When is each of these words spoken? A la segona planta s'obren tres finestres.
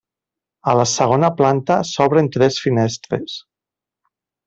A 0.71 0.73
la 0.79 0.85
segona 0.91 1.29
planta 1.43 1.77
s'obren 1.91 2.33
tres 2.39 2.61
finestres. 2.65 3.37